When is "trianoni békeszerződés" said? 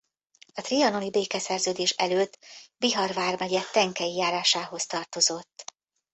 0.61-1.91